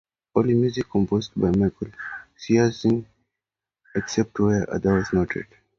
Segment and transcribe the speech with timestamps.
[0.33, 1.89] All music composed by Michael
[2.35, 3.05] Giacchino
[3.93, 5.45] except where otherwise noted.